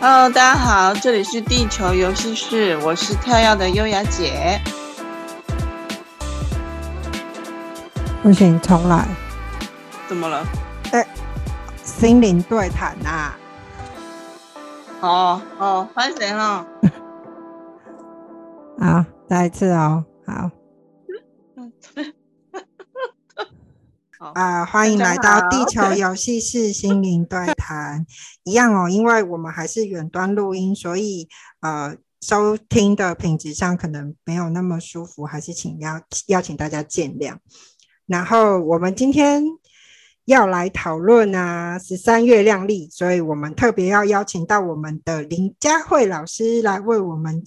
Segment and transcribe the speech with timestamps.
[0.00, 4.60] Hello，大家好，这里是地球游戏室，我是跳跃的优雅姐。
[8.22, 9.04] 不行，重来。
[10.06, 10.46] 怎么了？
[10.92, 11.04] 哎，
[11.82, 13.38] 心灵对谈呐、啊。
[15.00, 16.64] 哦哦，欢迎哦。
[18.78, 20.48] 好，再一次哦，好。
[24.18, 28.04] 啊、呃，欢迎来到地球游戏室心灵对 谈，
[28.42, 31.28] 一样哦，因为我们还是远端录音，所以
[31.60, 37.36] 呃，收听的品质上可能没有那么舒服，还是请邀邀请大家见谅。
[38.06, 39.44] 然后我们今天
[40.24, 47.44] 要来讨论啊，十三月亮历，所以我们特别要邀请到我们的林佳慧老师来为我们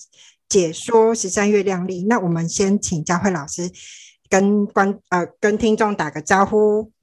[0.48, 2.06] 解说十三月亮历。
[2.06, 3.70] 那我们先请佳慧老师。
[4.32, 6.94] 跟观呃跟听众打个招呼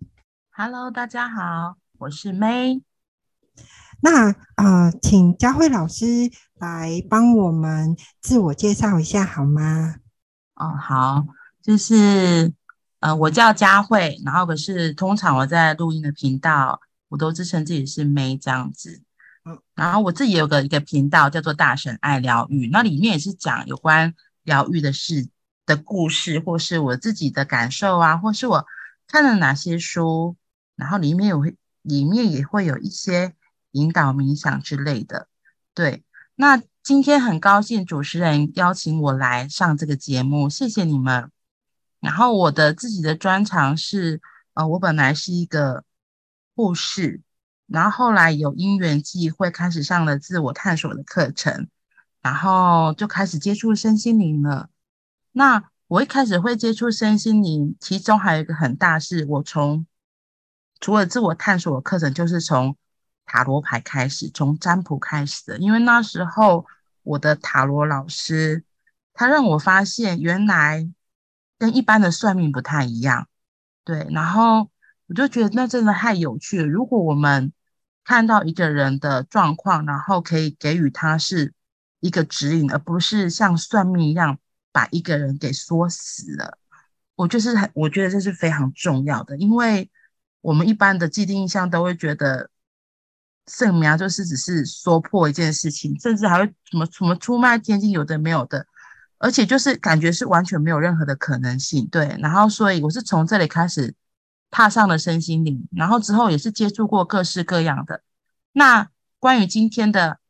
[0.51, 2.81] ，Hello，大家好，我是 May。
[4.01, 6.07] 那呃，请佳慧老师
[6.55, 9.97] 来帮我们自我介绍一下好吗？
[10.55, 11.27] 哦，好，
[11.63, 12.51] 就是
[13.01, 19.03] 呃，我叫佳慧，然后可是通常我在录音的频道，我都自称自己是 May 这样子。
[19.45, 25.29] 嗯，然后我自己有个一个频道叫做大神爱疗愈，那里面也是讲有关疗愈的事。
[25.69, 28.67] 的故事，或是我自己的感受啊，或是我
[29.07, 30.35] 看了哪些书，
[30.75, 31.45] 然后里面有
[31.83, 33.35] 里面也会有一些
[33.73, 35.29] 引导冥想之类的。
[35.75, 36.03] 对，
[36.35, 41.31] 那今天很高兴主持人邀请我来上这个节目，谢谢你们。
[42.01, 44.23] 然后我的自己的专长是，
[44.55, 45.85] 呃，我本来是一个
[46.55, 47.21] 护士，
[47.67, 51.69] 然后后来有因缘际会开始上了自我探索的课程，
[52.23, 54.71] 然后就开始接触身心灵了。
[55.39, 59.87] 那我一开始会接触身心灵，其中还有一个很大是，我从
[60.81, 62.77] 除了自我探索的课程，就是从
[63.25, 65.59] 塔罗牌开始，从占卜开始的。
[65.59, 66.67] 因为那时候
[67.05, 68.65] 我的塔罗老师，
[69.15, 70.91] 他让我发现原来
[71.57, 73.29] 跟一般的算命不太一样，
[73.85, 74.09] 对。
[74.11, 74.69] 然后
[75.07, 76.67] 我就觉得那真的太有趣了。
[76.67, 77.53] 如果我们
[78.03, 81.55] 看到一个人的状况，然后可以给予他是
[82.01, 84.41] 一个指引，而不是像算命一样。
[84.71, 86.59] 把一个人给说死了，
[87.17, 89.91] 我就是很，我觉得这是非常重要的，因为
[90.41, 92.51] 我们一般的既定印象都会觉得，
[93.47, 98.67] 圣苗就是只是说破一件事情，甚至还会什么什么出卖天金，有的没有的，
[99.19, 102.17] 而且就是感觉是完全没有任何的可能性，对。
[102.21, 103.95] 然后所以我是从这里开始
[104.51, 108.03] 踏上了身心灵，然后之后也是接触过各式各样的。
[108.53, 110.21] 那关于今天的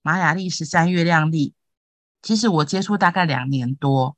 [0.00, 1.54] 玛雅历十三月亮历。
[2.22, 4.16] 其实我接触大概两年多，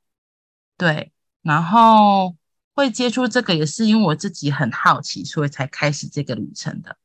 [0.77, 1.13] 对，
[1.43, 2.37] 然后
[2.75, 6.97] 会接触这个也是因为我自己很好奇，所以才开始这个旅程的。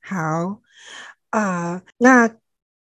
[0.00, 0.60] 好，
[1.30, 2.36] 呃，那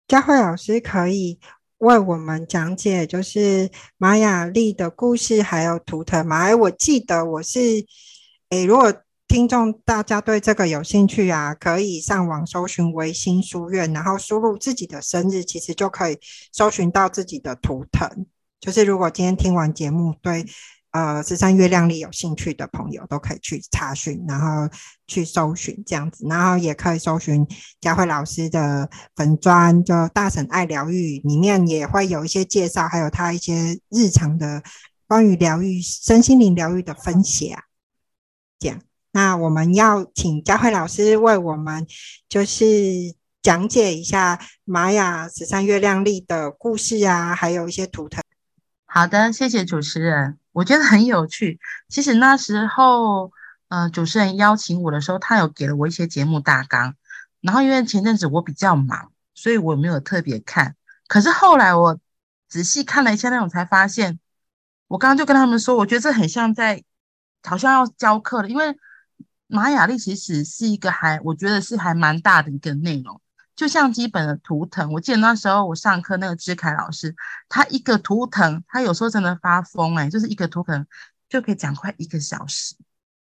[0.07, 1.39] 佳慧老师可以
[1.77, 6.37] 为我们讲解，就是玛雅历的故事，还有图腾吗？
[6.39, 7.59] 哎，我记得我是，
[8.49, 8.93] 诶，如果。
[9.31, 16.19] 听众，大家对这个有兴趣啊，可以上网搜寻维新书院，然后输入自己的生日，其实就可以
[16.51, 18.25] 搜寻到自己的图腾。
[18.59, 20.45] 就是如果今天听完节目，对
[20.91, 24.69] 呃十三月亮历有兴趣的朋友，都可以去查询，然后
[25.07, 27.47] 去搜寻这样子，然后也可以搜寻
[27.79, 34.61] 佳慧老师的粉专，就大神爱疗愈，里面也会有一些介绍，还有他一些日常的
[35.07, 37.57] 关于疗愈、身心灵疗愈的分享，
[38.59, 38.77] 这样。
[39.13, 41.85] 那我们要请佳慧老师为我们
[42.29, 42.65] 就是
[43.41, 48.23] 讲解一下玛雅十三月亮历的故事啊，还有一些图腾。
[48.85, 51.59] 好的，谢谢主持人，我觉得很有趣。
[51.89, 53.33] 其实那时候，
[53.67, 56.95] 呃，主持人邀请我的时候，他有给了我一些节目大纲，
[57.41, 60.77] 然后因为前阵子我比较忙，所以我没有特别看。
[61.07, 61.99] 可是后来我
[62.47, 64.19] 仔细看了一下内容，才发现，
[64.87, 66.81] 我刚刚就跟他们说，我觉得这很像在
[67.43, 68.73] 好像要教课了，因为。
[69.51, 73.19] 玛雅历其实是一个还，我觉得是还蛮大的一个内容，
[73.53, 74.89] 就像基本的图腾。
[74.93, 77.13] 我记得那时候我上课那个志凯老师，
[77.49, 80.87] 他一个图腾，他有时候真的发疯哎、就是一个图腾
[81.27, 82.75] 就可以讲快一个小时，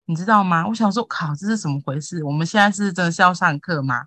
[0.06, 0.66] 你知道吗？
[0.68, 2.22] 我想说，靠，这是怎么回事？
[2.22, 4.04] 我们现在是真的是要上课吗？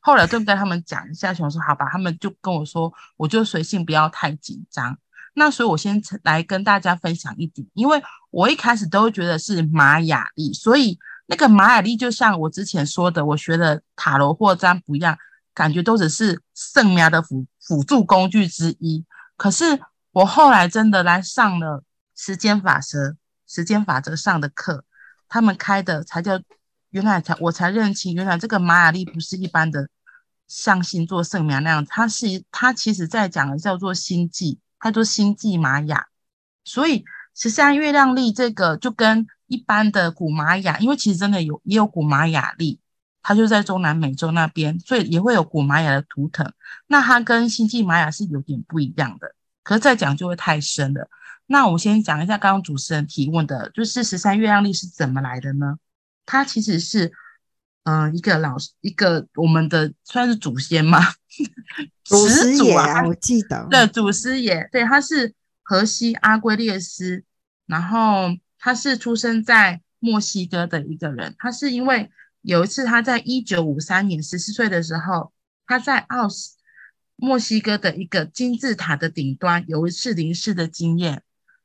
[0.00, 4.96] 后来就跟他们讲一下，想说好吧，他们就跟我说，我就随性，不要太紧张。
[5.34, 8.00] 那所以，我先来跟大家分享一点，因为
[8.30, 10.98] 我一开始都会觉得是玛雅历，所以。
[11.30, 15.16] 那个玛雅历就像我之前说的，我学的塔罗或占卜一样，
[15.54, 19.04] 感觉都只是算命的辅辅助工具之一。
[19.36, 19.80] 可是
[20.10, 21.84] 我后来真的来上了
[22.16, 23.16] 时间法则、
[23.46, 24.84] 时间法则上的课，
[25.28, 26.40] 他们开的才叫
[26.90, 29.88] 原来才我才认清，原来这个玛雅历不是一般的
[30.48, 36.08] 像星座圣苗那样，它是它其实在讲的叫做星际，它叫星际玛雅，
[36.64, 37.04] 所以
[37.36, 42.78] 十三月亮历这个就跟一般的古玛雅，因为其实真的有也有古玛雅历，
[43.20, 46.50] 它就在中南美洲那边，所以也会有古玛雅的图腾。
[46.86, 51.10] 那它跟星际玛雅是有点不一样的，可是再讲就会太深了。
[51.46, 55.76] 那我先讲一下刚刚主持人提问的，就是十三月亮历是怎么来的呢？
[56.24, 57.12] 它其实是。
[57.84, 61.00] 嗯、呃，一个老师，一个我们的算是祖先吗？
[62.04, 63.66] 祖师爷啊，啊我记得。
[63.70, 67.24] 对，祖师爷，对，他是荷西阿圭列斯，
[67.64, 68.28] 然后
[68.60, 71.34] 他是出生在墨西哥的一个人。
[71.38, 72.08] 他是因为
[72.42, 75.32] 有一次他在一九五三年十四岁的时候，
[75.66, 76.56] 他在奥斯
[77.16, 81.24] 墨西哥的一个金字塔的顶端有一次临死的经验，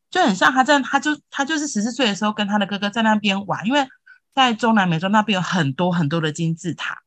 [0.10, 3.88] 就很像他在，他就他就是十四岁的时候跟他的哥哥在那边玩，因为。
[4.36, 7.04] 在中南美洲那边有很多很多的金字塔，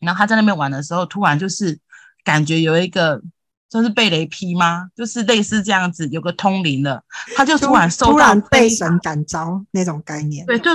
[0.00, 1.78] 然后他在那边玩的时候，突然就是
[2.24, 3.22] 感觉有一个，
[3.74, 4.88] 就是被雷劈吗？
[4.94, 7.02] 就是类似这样子，有个通灵了，
[7.34, 10.46] 他就突然收到突然被神感召那种概念。
[10.46, 10.70] 对，就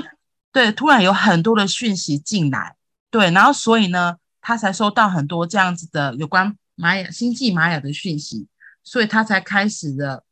[0.51, 2.75] 对，突然有很多的讯息进来，
[3.09, 8.47] 对，然后所以呢，他才收到很多这样子的有关玛雅星际玛雅的讯息，
[8.83, 10.25] 所以他才开始了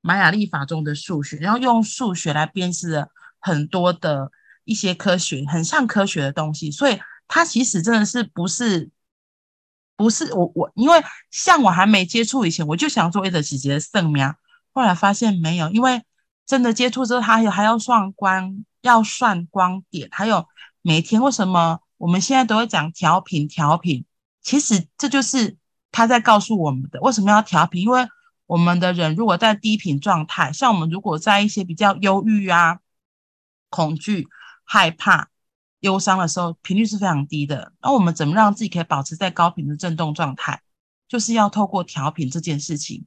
[0.00, 4.30] 玛雅历法中的数学，然后用数学来编织了很多的。
[4.64, 8.90] 一些科学很像科学的东西，所以他其实真的是不是
[9.98, 14.34] 不是我我，因为像我还没接触以前，我就想做一个姐姐的圣苗，
[14.72, 16.02] 后来发现没有，因为
[16.46, 20.46] 真的接触之后，它有还要算光，要算光点，还有
[20.80, 24.06] 每天为什么我们现在都会讲调频调频，
[24.40, 25.58] 其实这就是
[25.92, 28.08] 他在告诉我们的为什么要调频，因为
[28.46, 32.78] 我们的人如果在低频状态，像我们如果在一些比较忧郁啊、
[33.68, 34.26] 恐惧。
[34.70, 35.30] 害怕、
[35.80, 37.72] 忧伤的时候，频率是非常低的。
[37.80, 40.60] 那我们怎么让自己可以保持在高频的振动状态？
[41.06, 43.06] 就是要透过调频这件事情。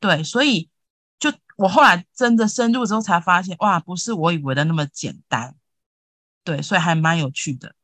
[0.00, 0.70] 对，所以
[1.18, 5.54] 就我后来真的深入之后才发现，哇，不是我以为的那么简单。
[6.44, 7.74] 对，所以还蛮有趣的。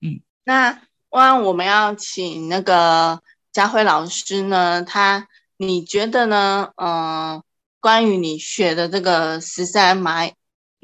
[0.00, 3.22] 嗯，那哇，我们要请那个
[3.52, 6.72] 佳慧老师呢，他你觉得呢？
[6.76, 7.44] 嗯、呃，
[7.78, 10.30] 关于你学的这个十三玛。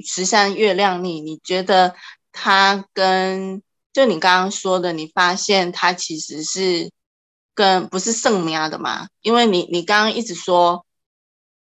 [0.00, 1.92] 十三月亮历，你觉得
[2.40, 3.60] 它跟
[3.92, 6.90] 就你刚刚说的，你发现它其实是
[7.52, 9.08] 跟不是圣苗的嘛？
[9.22, 10.86] 因为你你刚刚一直说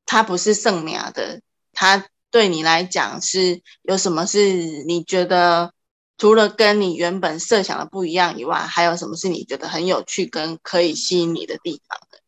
[0.06, 1.40] 它不是圣苗的，
[1.72, 5.72] 它对你来讲是有什么是你觉得
[6.16, 12.20] 除了跟你原本设想的不一样以外，还有什么是你觉得很有趣跟可以吸引你的地方的？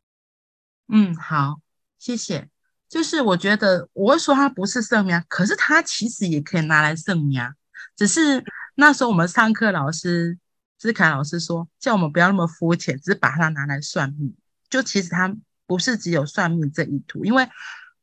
[0.89, 1.61] 嗯，好，
[1.99, 2.49] 谢谢。
[2.89, 7.53] 就是我觉得我会说它不是圣苗，可是它其实也可以拿来圣苗。
[7.97, 8.45] 只是
[8.75, 10.39] 那时候我们上课老师
[10.79, 14.35] 志凯老师说，叫我们不要那么肤浅，只是把它拿来算命。
[14.69, 15.35] 就其实它
[15.67, 17.49] 不是只有算命这一图，因为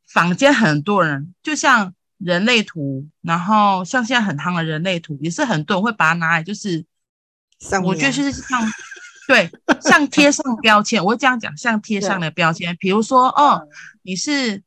[0.07, 6.85] 坊间很多人，就像人类图，然后像现在很夯的人类图，也是很多人会把它拿来，就是
[7.83, 8.61] 我觉得就是像
[9.27, 9.49] 对，
[9.81, 13.67] 像贴上标签，我会这样讲，像贴上的标签，比如说哦，
[14.01, 14.63] 你是。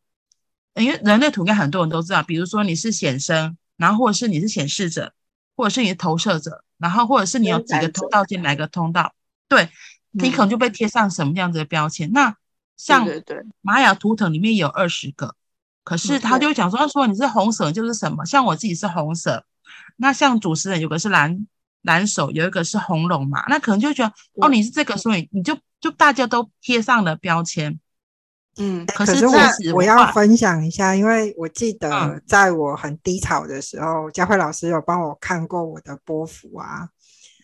[0.75, 5.13] 因为人类图应该很多人都知道，比如说你是显生，然后或者是你是显示者，
[5.57, 9.14] 或者是你是投射者，然后或者是你有几个通道进哪个通道，
[9.49, 9.69] 对，
[10.11, 12.09] 你可能就被贴上什么样子的标签。
[12.11, 12.37] 嗯、那
[12.76, 13.07] 像
[13.61, 15.35] 玛雅图腾里面有二十个，
[15.85, 19.45] 可是他就会讲说，他说你是红色就是什么，像我自己是红色，
[19.97, 21.47] 那像主持人有个是蓝
[21.83, 27.79] 蓝手，有一个是红龙嘛，那可能就觉得哦你是这个，所以你就就大家都贴上了标签。
[28.59, 29.35] 嗯，可是我
[29.75, 36.88] 我要分享一下，因为我记得在我很低潮的时候，佳慧老师有帮我看过我的波幅啊，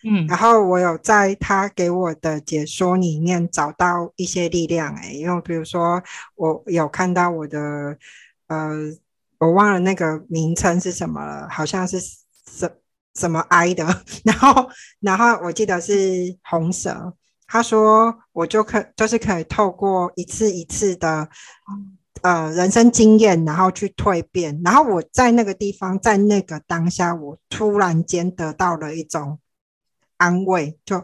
[0.03, 6.01] 嗯，然后我有在他给我的解说里面找到一些力量，欸，诶，因为比如说
[6.35, 7.97] 我有看到我的，
[8.47, 8.69] 呃，
[9.39, 12.71] 我忘了那个名称是什么了，好像是什
[13.15, 13.83] 什么 I 的，
[14.23, 17.15] 然后然后我记得是红蛇。
[17.51, 21.27] 他说：“我就可就是可以透过一次一次的
[22.21, 24.61] 呃人生经验，然后去蜕变。
[24.63, 29.39] 然后我在那个地方，在那个当下，我突然间得到了一种
[30.17, 30.97] 安慰，就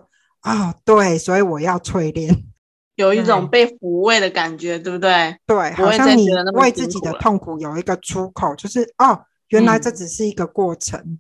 [0.44, 2.44] 哦，对，所以我要淬炼，
[2.94, 5.36] 有一种被抚慰的感觉，对不对？
[5.48, 11.20] 对，好像你为自己的痛苦有一个出口，就是哦，原来这只是一个过程。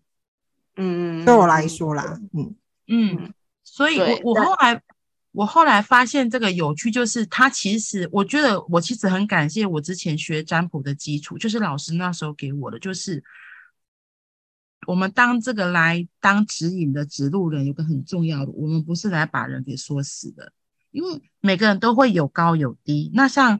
[0.77, 2.55] 嗯，对我来说啦，嗯
[2.88, 4.79] 嗯，所以我我后来。”
[5.36, 13.22] 我后来发现这个有趣，就是他其实，我觉得我其实很感谢我之前学占卜的基础，就是老师那时候给我的，就是
[14.88, 20.54] 我们当这个来当指引的指路人，有个很重要的，我们不是来把人给说死的，
[20.92, 23.12] 因为每个人都会有高有低。
[23.13, 23.60] 那像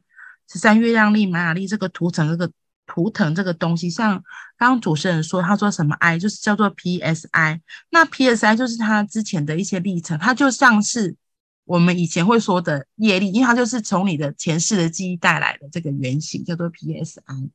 [0.50, 2.50] 十三月亮历、玛雅历这个图腾，这个
[2.88, 4.24] 图腾这个东西，像
[4.58, 7.60] 刚刚主持人说，他说什么 I，就是叫做 PSI。
[7.89, 11.17] 那 PSI 就是他之前的一些历程，它就像是
[11.65, 17.50] 我们以前会说的业力，因为它就是从你的前世的记忆带来的这个原型，叫做 PSI。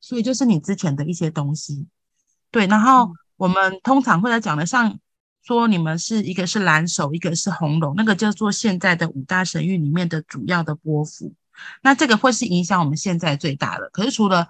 [0.00, 1.86] 所以就是你之前的一些东西，
[2.50, 2.66] 对。
[2.66, 4.98] 然后我们通常会在讲的，像
[5.42, 11.32] 说你们是一个是蓝手，一个是红龙，那个叫做现在的五大神域里面的主要的波幅。
[11.82, 13.88] 那这个会是影响我们现在最大的。
[13.94, 14.48] 可是除了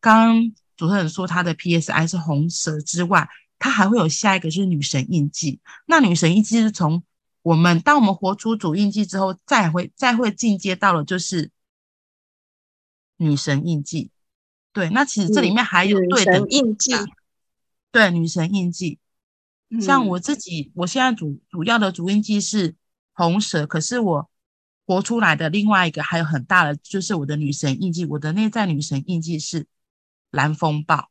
[0.00, 3.28] 刚刚主持人说他的 PSI 是红蛇之外，
[3.60, 5.60] 他还会有下一个是女神印记。
[5.86, 7.04] 那女神印记是从
[7.46, 11.52] 我们当我们活出主印记之后，再会再会进阶到了就是
[13.18, 14.10] 女神印记。
[14.72, 16.90] 对，那其实这里面还有对的印记，
[17.92, 18.98] 对女神印记。
[19.80, 22.74] 像我自己，我现在主主要的主印记是
[23.12, 24.28] 红蛇，可是我
[24.84, 28.04] 活出来的另外一个还有很大的，就是我的女神印记。
[28.06, 29.68] 我的内在女神印记是
[30.32, 31.10] 蓝风暴。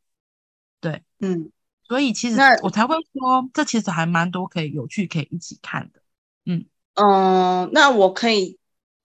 [0.81, 1.49] 对，嗯，
[1.83, 6.01] 所以其实我才会说，这其实还蛮多可以有趣可以一起看的。
[6.45, 8.57] 嗯嗯，那我可以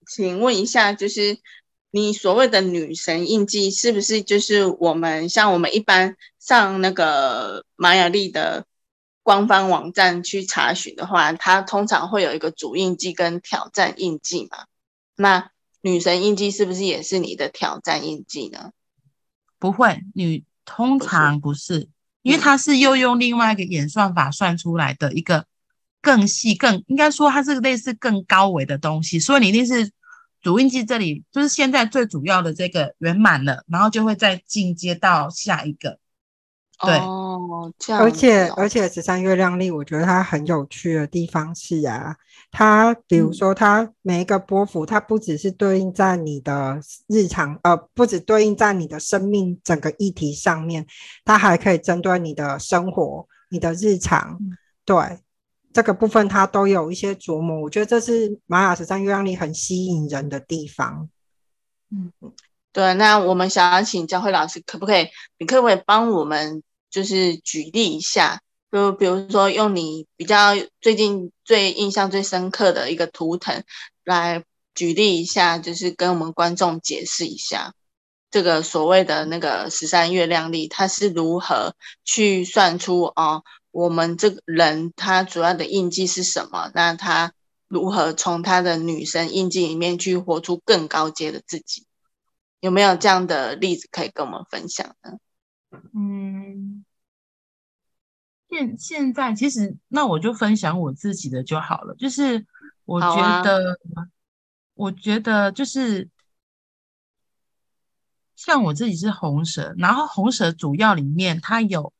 [0.07, 1.39] 请问一下，就是。
[1.93, 8.65] 你所谓的女神印记是不是就是我们像我们一般上那个玛雅历的
[9.23, 14.67] 官方网站去查询的话，它通常会有一个主印记跟挑战印记嘛？
[15.17, 18.71] 那女神印记是不是也是你的挑战印记呢？
[19.59, 21.89] 不会，女通常不是，不是，
[22.21, 25.45] 因为它是又用另外一个演算法算出来的一个
[26.01, 29.91] 更细、更应该说它是类似更高维的东西，所以你一定是。
[30.43, 35.99] 主印记这里就是现在最主要的这个圆满了，然后就会再进阶到下一个。
[36.83, 38.01] 对，哦，这样。
[38.01, 42.15] 而且而且十三月亮历，我觉得它很有趣的地方是啊，
[42.49, 50.83] 它比如说它每一个波幅，它不只是对应在你的日常，呃，不只对应在你的生命整个议题上面，
[51.23, 54.39] 它还可以针对你的生活、你的日常，
[54.85, 54.97] 对。
[55.73, 61.09] 这个部分它都有一些琢磨，我觉得这是玛雅十三月亮历很吸引人的地方。
[61.89, 62.11] 嗯，
[62.73, 65.07] 对，那我们想要请教会老师，可不可以？
[65.37, 68.41] 你可不可以帮我们就是举例一下？
[68.71, 73.63] 就比如说用你比较最近最印象最深刻的一个图腾
[74.05, 77.73] 来举例一下，就是跟我们观众解释一下
[78.29, 81.75] 这个所谓的那个十三月亮历，它是如何
[82.05, 83.43] 去算出哦。
[83.71, 86.69] 我们这个人他主要的印记是什么？
[86.75, 87.33] 那他
[87.69, 91.85] 如何从他的女生印记里面去活出更高阶的自己？
[92.59, 95.17] 有没有这样的例子可以跟我们分享呢？
[95.93, 96.83] 嗯，
[98.49, 101.95] 现现在其实那我就分享我自己的就好了。
[101.95, 102.45] 就是
[102.83, 104.03] 我觉得，啊、
[104.73, 106.09] 我觉得就是
[108.35, 111.93] 像我自己是红蛇，然后红蛇主要里面它有。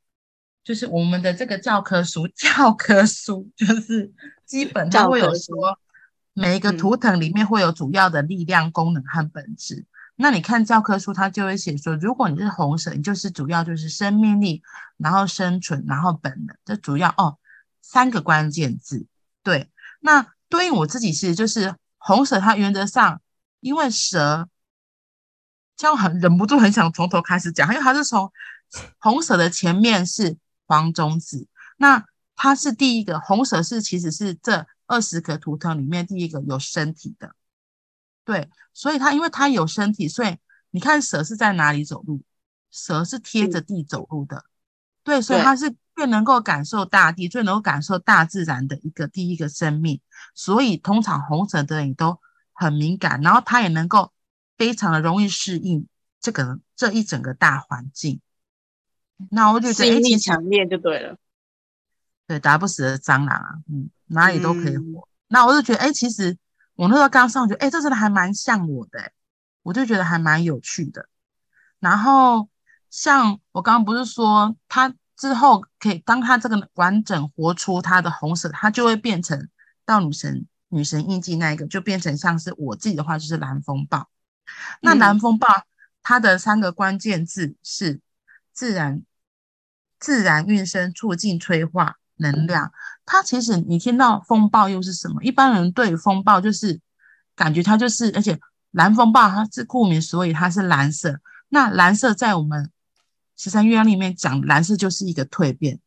[0.64, 4.12] 就是我们的这个教科书， 教科书就是
[4.46, 5.80] 基本它会有说，
[6.34, 9.76] 每一个图腾里面会有主要的力量、功能和本质。
[9.76, 9.86] 嗯、
[10.18, 14.62] 那你看教科书，它就会写说，如果你是红蛇，你就是主要就是生命力，
[14.98, 17.40] 然后生存，然后本能，这主要哦
[17.82, 19.08] 三个关键字。
[19.42, 23.20] 对，那对应我自己是就是红蛇，它原则上
[23.62, 24.48] 因为蛇，
[25.76, 28.32] 这样很忍不住很想从头开始讲，因为它是从
[29.00, 30.38] 红蛇的前面是。
[30.72, 37.36] 黄中子，那它是第一个红蛇，是其实是这二十个图腾里面第一个有身体的，
[38.24, 40.38] 对，所以它因为它有身体，所以
[40.70, 42.22] 你看蛇是在哪里走路？
[42.72, 44.46] 蛇是贴着地走路的，
[45.04, 50.00] 对，所以它是最能够感受大地，最能够感受大自然的一个第一个生命，
[50.34, 52.18] 所以通常红蛇的人都
[52.54, 54.14] 很敏感，然后它也能够
[54.58, 55.86] 非常的容易适应
[56.22, 58.22] 这个这一整个大环境。
[59.30, 61.18] 那我就觉得，吸引力强烈就对了。
[62.28, 65.02] 对，打不死的蟑螂啊，嗯，哪里都可以活。
[65.02, 66.38] 嗯、那我就觉得，哎，其实
[66.76, 69.12] 我那时候刚上去，哎，这真的还蛮像我的，
[69.64, 71.10] 我就觉得还蛮有趣的。
[71.82, 72.48] 然后，
[72.90, 79.50] 像我刚刚不是说，他之后可以，当他这个完整活出他的红色，他就会变成
[79.86, 84.08] 到女神女神印记那一个，就变成像是我自己的话，就是蓝风暴。
[84.82, 85.64] 那蓝风暴、嗯、
[86.02, 88.00] 它的三个关键字是
[88.54, 89.04] 自然。
[90.02, 92.74] 自然运生，促进催化能量。
[93.06, 95.24] 它其实你听到风暴又是什么？
[95.24, 96.82] 一般人对风暴就是
[97.36, 98.38] 感觉它就是，而且
[98.72, 101.22] 蓝风暴它是顾名所以它是蓝色。
[101.50, 102.72] 那蓝色在我们
[103.38, 105.80] 十三月亮里面讲，蓝色就是一个蜕变，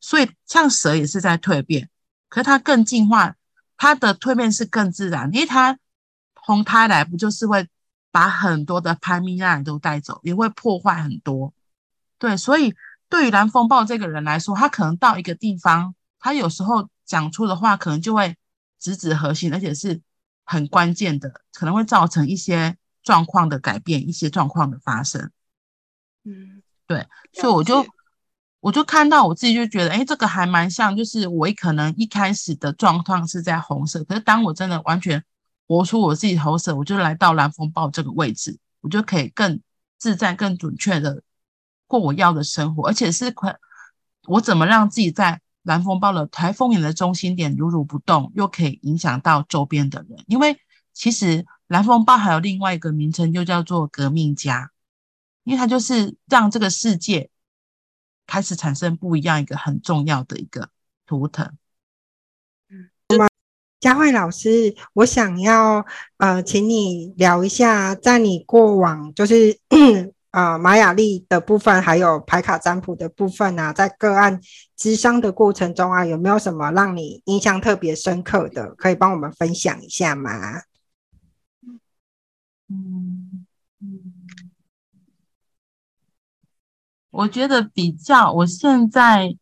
[0.00, 1.88] 所以像蛇也是在蜕变，
[2.28, 3.36] 可是它更进化，
[3.76, 5.78] 它的蜕变是更自然，因为它
[6.34, 7.68] 红胎来不就是会
[8.10, 11.52] 把很多的潘蜜蜡都带走，也会破坏很多。
[12.18, 12.74] 对，所以
[13.12, 18.34] 对于蓝风暴这个人来说，他可能到一个地方，他有时候讲出的话可能就会
[18.80, 20.00] 直指核心，而且是
[20.46, 25.30] 很关键的，可能会造成一些状况的改变，一些状况的发生。
[26.24, 27.86] 嗯，对，所以我就
[28.60, 35.22] 我就看到我自己就觉得，哎，这个还蛮像，就是我可能一开始的状况是在红色，可是当我真的完全
[35.68, 39.60] 活出我自己红色，我就来到蓝风暴这个位置，我就可以更
[39.98, 41.22] 自在、更准确的
[41.92, 43.58] 过我要的生活，而且是可
[44.26, 50.58] 我怎么让自己在蓝风暴的台风眼的中心点如如不动，又可以影响到周边的人，因为
[50.94, 54.70] 其实蓝风暴还有另外一个名称，就叫做革命家。
[55.44, 57.28] 因为它就是让这个世界
[58.28, 60.70] 开始产生不一样一个很重要的一个
[61.04, 61.44] 图腾。
[62.70, 63.28] 嗯，那么
[63.80, 65.84] 佳慧老师，我想要
[66.18, 69.58] 呃，请你聊一下，在你过往就是
[70.32, 74.40] 呃玛雅历的部分，还有牌卡占卜的部分啊，在个案
[74.76, 78.74] 咨商的过程中啊，有没有什么让你印象特别深刻的？
[78.74, 80.30] 可以帮我们分享一下吗？
[82.68, 83.46] 嗯
[83.80, 84.12] 嗯。
[87.10, 89.36] 我觉得比较，我现在，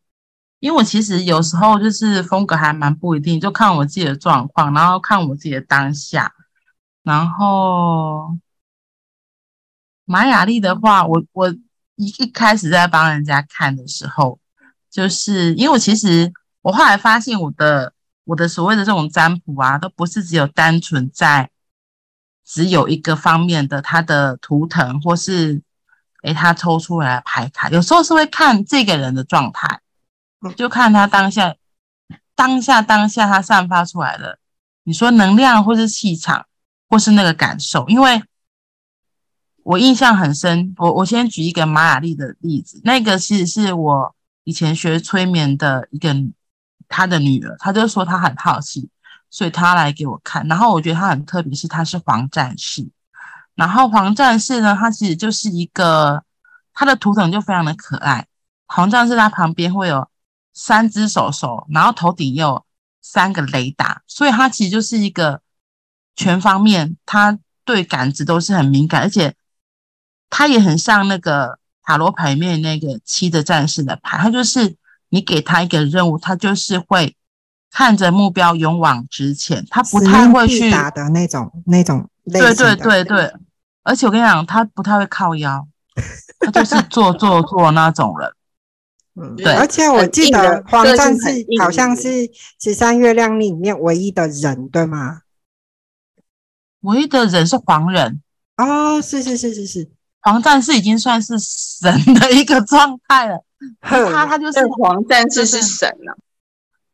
[0.59, 6.33] 因为我其实有时候就是风格还蛮不一定，就看我自己的状况，然后看我自己的当下。
[7.03, 8.37] 然后
[10.11, 11.49] 玛雅历的话，我我
[11.95, 14.37] 一一开始在帮人家看的时候，
[14.89, 17.93] 就是因为我其实我后来发现我的
[18.25, 21.49] 我的所谓的这种占卜啊，都不是只有单纯在
[22.45, 25.61] 只有一个方面的它的图腾或是。
[26.23, 29.79] 诶，他抽出来的牌卡，有时候是会看这个人的状态，
[30.55, 31.55] 就看他当下、
[32.35, 34.37] 当下、当下他散发出来的，
[34.83, 36.45] 你说能量或是气场，
[36.87, 37.89] 或是那个感受。
[37.89, 38.21] 因为
[39.63, 46.15] 我印象很深，我我先举一个玛雅丽的例子，那个其实是我以前学催眠的一个
[46.87, 48.89] 他的女儿，他就说他很好奇，
[49.29, 52.89] 所以他来给我看，然后我觉得他很特别，是他是黄战士。
[53.55, 56.23] 然后黄战士呢，他其实就是一个，
[56.73, 58.25] 他的图腾就非常的可爱。
[58.65, 60.07] 黄战士他旁边会有
[60.53, 62.65] 三只手手，然后头顶也有
[63.01, 65.41] 三个雷达，所以他其实就是一个
[66.15, 69.35] 全方面，他对感知都是很敏感，而且
[70.31, 74.75] 他也很像那个塔罗牌里面那个七的战士的牌，他就是
[75.09, 77.15] 你给他一个任务，他就是会
[77.69, 82.09] 看着目标勇往直前，他不太会去打的那种那种。
[82.31, 83.33] 对对对对，
[83.83, 85.67] 而且我跟你讲，他不太会靠腰，
[86.39, 88.31] 他就是做做做那种人。
[89.15, 89.53] 嗯，对。
[89.55, 92.29] 而且我记得黄战士好像是
[92.61, 95.21] 十三月亮里面唯一的人，对吗？
[96.81, 98.21] 唯一的人是黄人
[98.57, 99.89] 哦，是是是是是，
[100.21, 103.43] 黄战士已经算是神的一个状态了。
[103.81, 106.17] 他他就是黄战士是神了。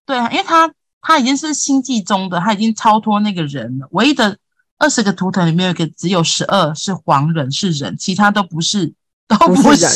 [0.05, 4.37] 对啊，因为他他已经是星际中的，他已经超脱那个人了，唯一的。
[4.79, 8.93] 二十个图腾里面有一个，只有十二是黄人，是人，其他都不是，
[9.27, 9.91] 都不是 人，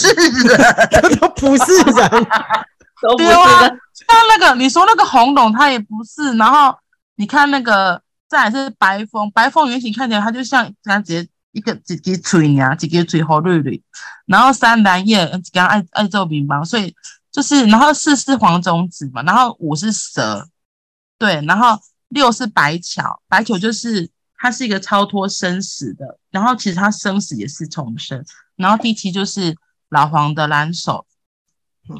[1.19, 2.27] 都不是人，
[3.15, 6.35] 对啊，像那个你说那个红龙，他也不是。
[6.35, 6.75] 然后
[7.15, 13.83] 你看那个，再来是白风，白风原型看起来他就像他直接一个几几嘴呀，几个嘴红绿绿。
[14.25, 16.95] 然后三蓝叶刚爱爱做饼包，所以
[17.31, 20.47] 就是，然后四是黄种子嘛，然后五是蛇，
[21.17, 24.09] 对，然后六是白巧，白巧就是。
[24.43, 28.25] 它是一个超脱生死的，然后其实它生死也是重生。
[28.55, 29.55] 然后第七就是
[29.89, 31.05] 老黄的蓝手，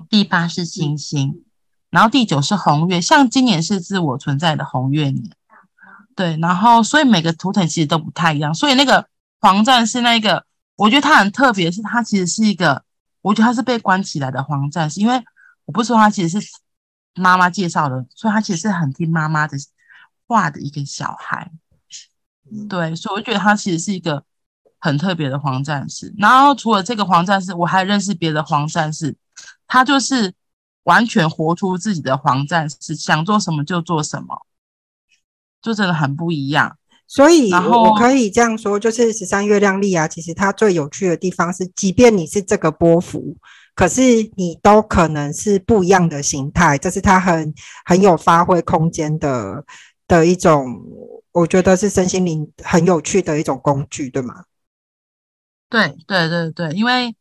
[0.09, 1.43] 第八是星星，
[1.91, 5.29] 然后第九是红月，像今年是自我存在的红月年，
[6.15, 6.35] 对。
[6.37, 8.51] 然后所以每个图腾其实都不太一样。
[8.55, 9.07] 所以那个
[9.41, 12.83] 黄战士那个，我觉得他很特别，是他其实是一个，
[13.21, 15.21] 我觉得他是被关起来的黄战士，因为
[15.65, 16.47] 我不说他其实是
[17.15, 19.57] 妈妈介绍的，所以他其实是很听妈妈的
[20.27, 21.51] 话的一个小孩。
[22.69, 24.23] 对，所以我觉得他其实是一个
[24.77, 26.13] 很特别的黄战士。
[26.17, 29.17] 然后除了这个黄战士，我还认识别的黄战士，
[29.65, 30.33] 他就是
[30.83, 34.45] 完全活出自己的黄战士，想做什么就做什么，
[35.61, 36.77] 就真的很不一样。
[37.13, 43.35] 所以，我可以这样说，就是十三月亮历啊，其实它最有趣的地方是，即便你是这个波幅，
[43.75, 44.01] 可是
[44.37, 49.65] 你都可能是不一样的形态，这是它很很有发挥空间的
[50.07, 50.81] 的一种。
[51.33, 54.43] 我觉得是身心灵很有趣的一种工具，对吗？
[55.69, 57.13] 对对对对，因为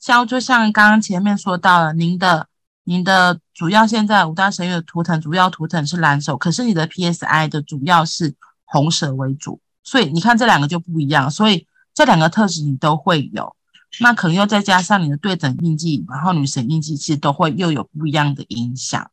[0.00, 2.48] 像就像刚刚前面说到了，您的
[2.82, 8.34] 您的主要现在五大神域的图腾主要图腾是蓝手，可是你的 PSI 的主要是
[8.76, 13.56] 红蛇为主，所以你看这两个就不一样，所以这两个特质你都会有，
[14.00, 19.10] 那可能又再加上你的对等印记，然后女神印记，其实都会又有不一样的影响。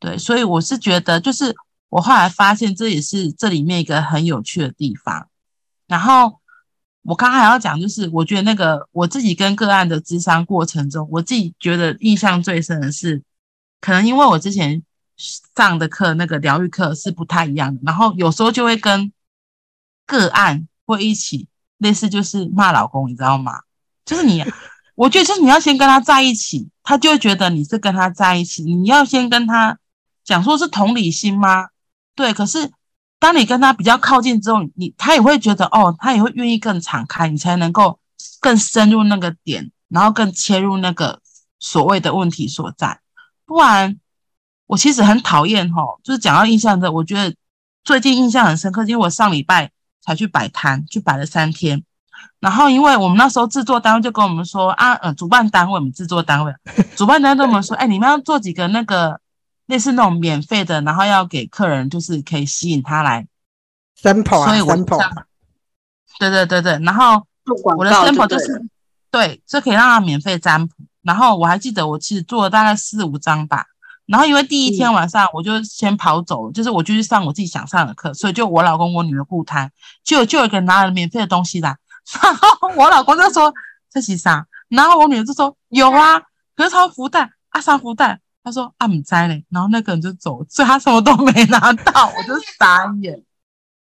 [0.00, 1.54] 对，所以我是觉得，就是
[1.88, 5.28] 我后来发现这也是这里面一个很有趣的地方。
[5.86, 6.40] 然后
[7.02, 13.22] 我刚刚还要讲，就是我觉得那个我自己跟个案的咨商过程中，我自己觉得印象最深的是，
[13.80, 14.82] 可能因为我之前
[15.54, 19.12] 上的课那个疗愈课是不太一样的，然后有时候就会跟
[20.06, 21.46] 个案会一起
[21.78, 23.60] 类似，就是骂老公，你知道吗？
[24.04, 24.44] 就是你，
[24.96, 29.78] 我觉得就是你要先跟他在一起，他就会觉得你是跟他在一起，你要先跟他
[30.24, 31.68] 讲说是同理心吗？
[32.14, 32.70] 对，可是。
[33.22, 38.00] 当你跟他比较靠近之后，你他也会觉得哦，他也会愿意更敞开，你才能够
[38.40, 41.20] 更深入那个点，然后更切入那个
[41.58, 42.98] 所谓的问题所在。
[43.44, 44.00] 不然，
[44.70, 47.34] 我其实很讨厌哈，就是讲到印象的，我觉得
[47.82, 51.82] 最近印象很深刻，因为我上礼拜才去摆摊，去摆了三天。
[52.38, 56.54] 然后，因为我们那时候制作单位就跟我们说啊，呃，主办单位我们制作单位，
[56.96, 59.20] 主办单位跟我们说，哎，你们要做几个那个。
[59.66, 63.24] 类似那种免费的，然后要给客人，就是可以吸引他来
[64.02, 64.98] sample 啊，所以我 sample
[66.18, 67.24] 对对对对，然后
[67.76, 68.60] 我的 sample 就是
[69.12, 70.74] 对，这可以让他免费占卜。
[71.02, 73.64] 然后我还记得我其实做了大概四五张吧。
[74.10, 79.70] 然后因为第一天晚上我就先跑走了，嗯、就是我就去上我自己想上的课，所以就我老公我女儿顾摊，
[80.02, 81.76] 就就有一个人拿了免费的东西来，
[82.20, 83.54] 然后我老公就说
[83.88, 84.44] 这是啥？
[84.68, 86.20] 然后我女儿就说有啊，
[86.56, 88.20] 核桃福袋啊，啥福袋？
[88.42, 93.22] 他说啊，唔知嘞，然后那个人就走，所以他什么都没拿到， 我就傻眼。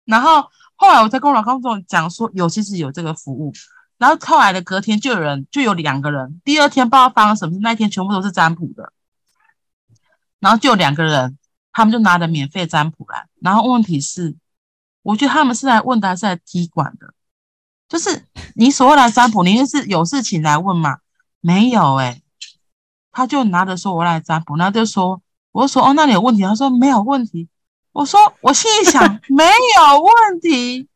[0.04, 0.42] 然后
[0.74, 3.52] 后来我才跟我老公讲说，有其实有这个服务。
[3.98, 8.92] 然后后来的隔天就有人，就有两个人，第二天不知道发生什么事，那一天全部都是占卜的。
[10.40, 11.38] 然后就两个人，
[11.72, 13.26] 他们就拿着免费占卜来。
[13.40, 14.36] 然后问题是，
[15.02, 17.14] 我觉得他们是来问的还是来踢馆的？
[17.88, 18.24] 就是
[18.54, 20.98] 你所谓来占卜，你就是有事情来问嘛？
[21.40, 22.20] 没有哎、
[23.12, 25.22] 他就拿着说：“我来占卜。”然后就说
[25.52, 27.48] ：“我就说哦，那你有问题？”他说：“没有问题。”
[27.92, 30.88] 我说：“我心里想，没有问题，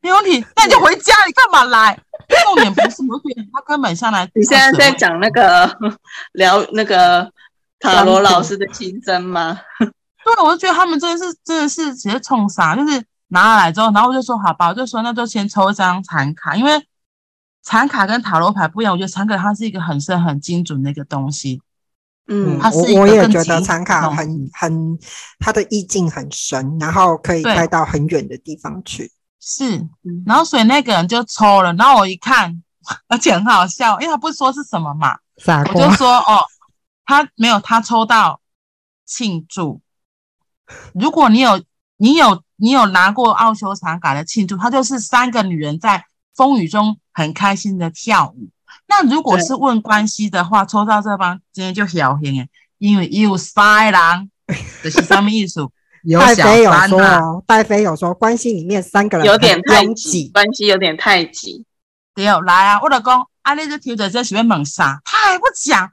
[0.00, 1.98] 没有问题，那你就回家，你干嘛来？
[2.44, 4.28] 重点不是问题，他根本上来。
[4.34, 5.70] 你现在在讲那个
[6.32, 7.30] 聊那个
[7.82, 9.60] 塔罗老师的亲身吗？
[10.24, 16.86] 对，我就觉得他们真的是真的是直接冲杀，就是拿来之后，然后我就说好吧，我就说那就先抽一张残卡，因为。
[17.64, 21.62] 残卡跟塔罗牌不一样，我觉得残卡它是一个很深很精准的一个东西。
[22.26, 24.98] 嗯，它是一个我也觉得残卡很很，
[25.38, 29.12] 它的意境很深，然后可以带到很远的地方去。
[29.40, 29.86] 是，
[30.26, 32.60] 然后所以那个人就抽了，然后我一看，
[33.06, 35.16] 而且很好笑，因为他不说是什么嘛，
[35.72, 36.44] 我就说哦，
[37.04, 38.40] 他没有，他抽到
[39.04, 39.80] 庆祝。
[40.94, 41.62] 如果你有，
[41.96, 46.98] 你有，你有拿过奥修长卡的庆祝，它就是三个女人在风雨中。
[47.14, 48.48] 很开心的跳舞。
[48.88, 54.30] 那如果是问关系的话，抽到这帮今天就小心哎，因为有三郎，
[54.82, 55.60] 这是什么意思？
[56.04, 61.66] 有小三哦，戴妃有说关系里面三个人有点太挤，关系有点太挤。
[62.14, 65.92] 对，来啊，我老公，阿丽就提着这喜欢猛杀，他还不讲，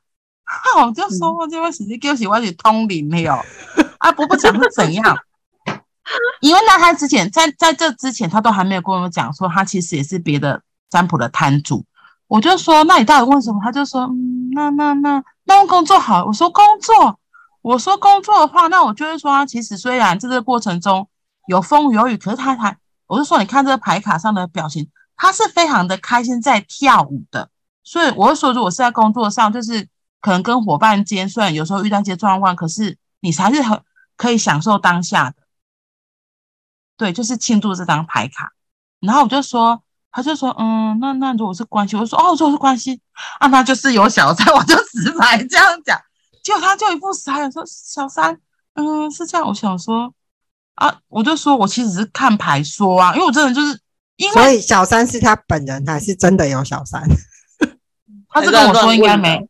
[0.82, 3.40] 我就说我这位姐姐就是我是通灵的哟，
[4.00, 5.18] 啊不不讲是怎样？
[6.42, 10.62] 因为那他之前在在这之前，他都还没有跟我讲说，他其实也是别的。
[10.92, 11.86] 占卜的摊主，
[12.28, 13.60] 我就说，那你到底问什么？
[13.64, 16.26] 他就说，嗯，那那那那工作好。
[16.26, 17.20] 我说工作，
[17.62, 21.08] 我说工作的话，那我就会说，其实虽然在这个过程中
[21.46, 27.50] 有风有雨，可是他还，我就说，你看这个牌卡上的表情，他是非常的开心在跳舞的。
[27.84, 29.88] 所以我就说，如果是在工作上，就是
[30.20, 33.82] 可能跟伙伴间，虽然有时候遇到一些状况，可是你还是很
[34.16, 35.36] 可以享受当下的。
[36.98, 38.54] 对，就是庆祝这张牌卡。
[39.00, 39.82] 然后我就说。
[40.12, 43.00] 他就说，嗯，那那如果是关系，我说哦，如果是关系，
[43.38, 46.02] 啊，那就是有小三， 我就直白这样讲。
[46.44, 48.36] 结果他就一副傻眼说，小三，
[48.74, 49.48] 嗯，是这样。
[49.48, 50.12] 我想说，
[50.74, 53.80] 啊，我就说我其实是看牌说啊，因为我真的就是，
[54.16, 57.08] 因为所以小三是他本人还是真的有小三？
[58.30, 59.48] 他是跟我说应该没，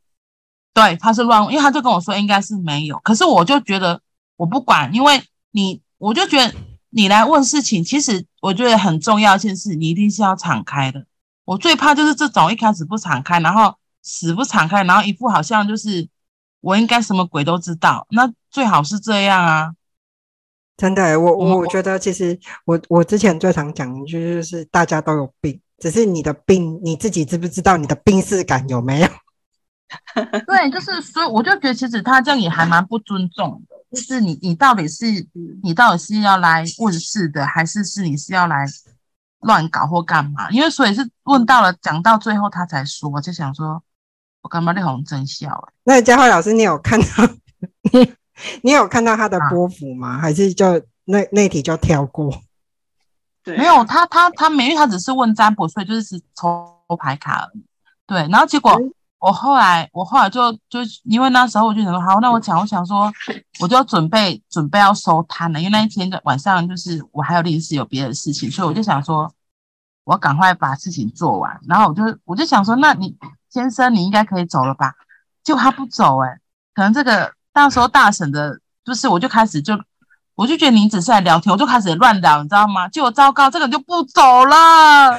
[0.79, 2.97] 对，他是乱，因为他就跟我说应该是没有。
[2.99, 3.99] 可是我就觉得
[4.37, 6.53] 我不管，因为你，我就觉得。
[6.91, 11.05] 你来问事情，其实我觉得很重要一件事，你一定是要敞开的。
[11.45, 16.09] 我最怕就是这种一开始不敞开，然后死不敞开，然后一副好像就是
[16.61, 18.07] 我应该什么鬼都知道。
[18.09, 19.71] 那最好是这样啊！
[20.77, 27.77] 真的、欸，我我我觉得其实我我之前最常讲的就是大家都有病，只是你的病你自己知不知道？
[27.77, 29.07] 你的病识感有没有？
[30.45, 35.05] 对，就是所以我就觉得其实他这样也还蛮不尊重的，就是你你到底是
[35.63, 38.67] 你到底是要来问事的，还是是你是要来
[39.39, 40.47] 乱搞或干嘛？
[40.51, 43.81] 因为所以是问到了讲到最后他才说，就想说
[44.43, 45.73] 我干嘛那红真笑哎。
[45.85, 47.07] 那佳慧老师，你有看到
[47.91, 48.13] 你
[48.61, 50.17] 你有看到他的波幅吗？
[50.17, 52.31] 啊、还是就那那题就跳过？
[53.43, 57.65] 对，没有他他他没，因为他只是问占卜，所以就是抽牌卡而已。
[58.05, 58.79] 对，然后结果。
[59.19, 63.11] 我后来，我后来就就因为那时候我就想说，好，那我讲，我想说，
[63.59, 69.29] 我就准备准备要收摊了，因为那一天的晚上就是我还有临时有别的事情，所以我就想说，
[70.05, 71.59] 我赶快把事情做完。
[71.67, 73.13] 然后我就我就想说，那你
[73.49, 74.93] 先生你应该可以走了吧？
[75.43, 76.39] 就他不走，欸，诶
[76.73, 79.73] 可能这个那时候大婶的，就是我就开始就
[80.35, 82.87] 我就觉得你只是来聊天，我就开始乱聊，你知道吗？
[82.87, 85.17] 结果糟糕，这个就不走了。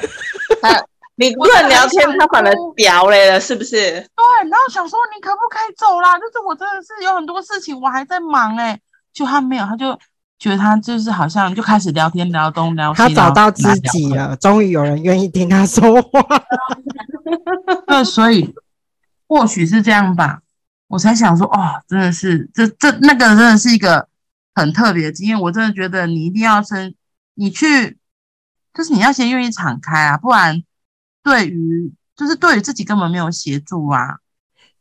[1.21, 3.91] 你不能聊天，他反而屌嘞了，是不是？
[3.91, 6.17] 对，然后想说你可不可以走啦？
[6.17, 8.81] 就是我真的是有很多事情，我还在忙哎、欸。
[9.13, 9.95] 就他没有，他就
[10.39, 12.97] 觉得他就是好像就开始聊天聊东聊西。
[12.97, 16.25] 他找到知己了，终于有人愿意听他说话。
[17.85, 18.55] 那，所以
[19.27, 20.39] 或许是这样吧。
[20.87, 24.07] 我才想说，哦，真的是这这那个真的是一个
[24.55, 25.39] 很特别的经验。
[25.39, 26.95] 我真的觉得你一定要先，
[27.35, 27.97] 你去，
[28.73, 30.63] 就是你要先愿意敞开啊，不然。
[31.23, 34.17] 对于，就是对于自己根本没有协助啊。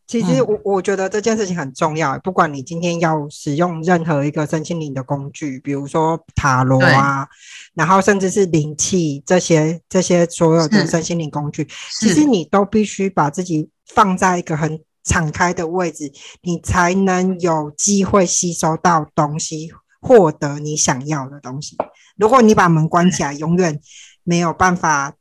[0.07, 7.29] 其实我我觉得这件事情很重要，不管你今天要使用任何一个身心灵的工具，比如说塔罗啊，
[7.75, 11.65] 然后甚至是灵气这些这些所有的身心灵工具，
[12.01, 16.11] 其实你都必须把自己放在一个很敞开的位置，
[16.43, 21.77] 你才能有机会吸收到东西，获得你想要的东西。
[22.17, 23.81] 如果你把门关起来，永远
[24.25, 25.15] 没有办法。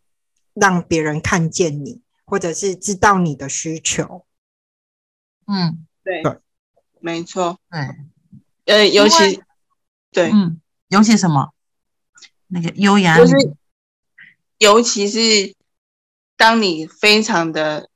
[0.60, 4.26] 让别人看见你，或者是知道你的需求。
[5.48, 6.40] 嗯，对，对，
[7.00, 7.60] 没错。
[7.70, 9.42] 对，呃，尤其，
[10.12, 11.54] 对，嗯，尤其什么？
[12.48, 13.34] 那个优雅，就是，
[14.58, 15.56] 尤其是
[16.36, 17.90] 当你非常的，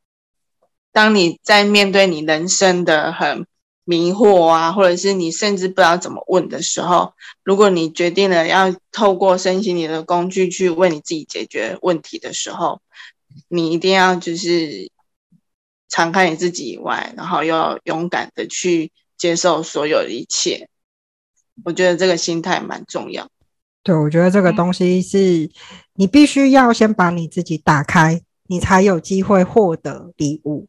[0.92, 3.46] 当你在面对你人生的很。
[3.86, 12.82] 迷惑啊，或者是你甚至不知道怎么问的时候，如果你决定了要透过身心灵的工具去为你自己解决问题的时候，
[13.48, 14.90] 你一定要就是
[15.90, 20.70] 敞开你自己以外，然后要勇敢的去接受所有的一切。
[21.64, 23.28] 我觉得这个心态蛮重要。
[23.84, 25.52] 对，我觉得这个东西是
[25.96, 30.68] 你必须要先把你自己打开，你才有机会获得礼物。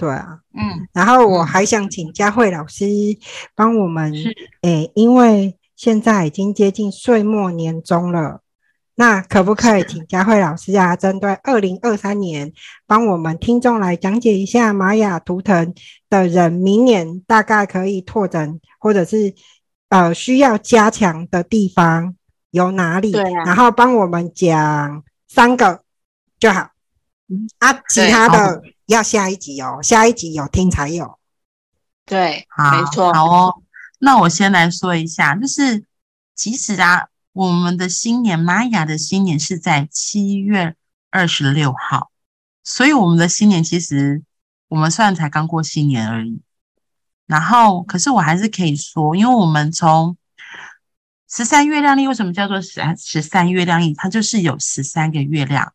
[0.00, 2.86] 对啊，嗯，然后我还想请佳慧老师
[3.54, 4.10] 帮我们，
[4.62, 8.40] 诶、欸，因为现在已经接近岁末年终了，
[8.94, 12.50] 那可不可以请佳慧老师啊，针对二零二三年，
[12.86, 15.74] 帮我们听众来讲解一下玛雅图腾
[16.08, 19.34] 的人，明年大概可以拓展或者是
[19.90, 22.14] 呃需要加强的地方
[22.52, 23.12] 有哪里？
[23.12, 25.82] 对啊，然后帮我们讲三个
[26.38, 26.70] 就好，
[27.28, 28.62] 嗯啊，其他的。
[28.94, 31.16] 要下一集哦，下一集有听才有。
[32.04, 33.12] 对，好，没错。
[33.12, 33.62] 好哦，
[34.00, 35.84] 那我先来说一下，就是
[36.34, 40.74] 其实啊，我们的新年，玛雅的新年是在七月
[41.08, 42.10] 二十六号，
[42.64, 44.24] 所以我们的新年其实
[44.66, 46.42] 我们虽然才刚过新年而已，
[47.26, 50.16] 然后可是我还是可以说，因为我们从
[51.30, 53.94] 十三月亮历，为什么叫做十十三月亮历？
[53.94, 55.72] 它就是有十三个月亮。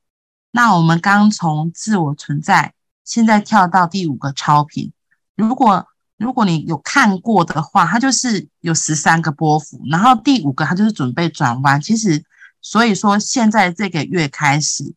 [0.52, 2.74] 那我们刚从自我存在。
[3.06, 4.92] 现在跳到第五个超频，
[5.36, 5.88] 如果
[6.18, 11.80] 如果你有看过的话，它就是有十三个波幅，然后第五个它就是准备转弯。
[11.80, 12.26] 其实，
[12.62, 14.96] 所以说现在这个月开始，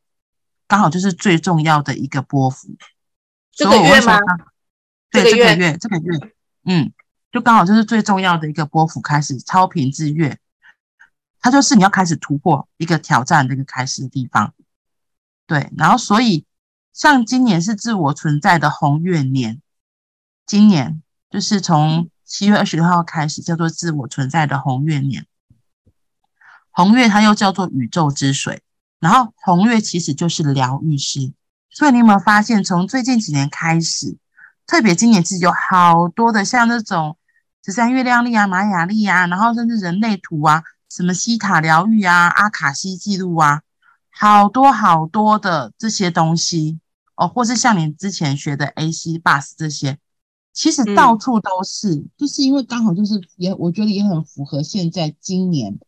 [0.66, 2.68] 刚好就是最重要的一个波幅。
[3.53, 4.18] 这个月吗？
[5.11, 6.33] 对，这个月，这个月，
[6.64, 6.90] 嗯，
[7.31, 10.38] 就刚好就是最重要的一个波幅开始，超频之月，
[11.40, 14.55] 它就是你要开始突破一个挑战的一个开始的地方。
[15.47, 16.47] 对，然后所以。
[16.99, 19.63] 像今年是自我存在的红月年，
[20.45, 25.25] 今年就是从七月二十六号开始叫做自我存在的红月年。
[26.73, 28.65] 红月它又叫做宇宙之水，
[28.99, 31.33] 然后红月其实就是疗愈师。
[31.71, 34.19] 所以你有没有发现，从最近几年开始，
[34.67, 37.17] 特别今年其实有好多的像那种
[37.65, 43.63] 十三月亮历啊、玛雅历啊，然后甚至人类图啊、什么西塔疗愈啊、阿卡西记录啊，
[44.11, 46.81] 好多好多的这些东西。
[47.19, 49.99] 哦，或是像你之前学的 AC Bus 这些，
[50.53, 55.79] 其实到处都是，嗯、就是因为刚好就是也，我觉得也很符合现在今年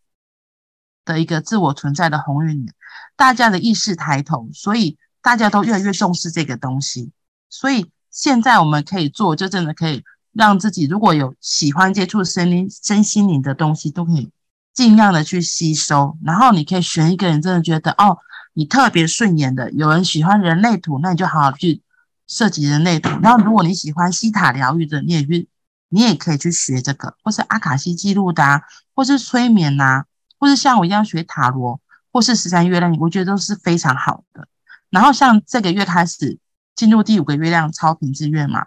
[1.05, 2.75] 的一个自我存在的鸿运年，
[3.17, 7.13] 大家的意识抬头，所以大家都越来越重视这个东西，
[7.49, 14.31] 所以现在我们可以做，就真的可以让自己，如果有喜欢接触身灵、身心灵的东西，都可以
[14.75, 16.19] 尽量的去吸收。
[16.25, 18.19] 然后你可以选一个人真的觉得哦，
[18.53, 21.83] 你特别顺眼的，有人喜欢人类图，那你就好好去
[22.27, 23.11] 设计人类图。
[23.23, 25.49] 然后如果你喜欢西塔疗愈的，你也去，
[25.89, 28.63] 你也可以去学这个，或是阿卡西记录的啊，
[28.95, 30.05] 或是催眠呐、啊，
[30.39, 31.81] 或是像我一样学塔罗，
[32.13, 34.47] 或是十三月亮，我觉得都是非常好的。
[34.91, 36.39] 然后像这个月开始
[36.75, 38.67] 进入第五个月亮超频之月嘛，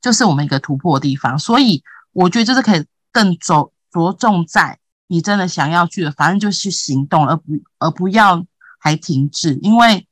[0.00, 1.82] 就是我们一个突破的地方，所以
[2.12, 8.44] 我觉得就是可以更着着重在你真的想要去的，反正就去行动，而不而不要
[8.78, 10.06] 还停滞，因为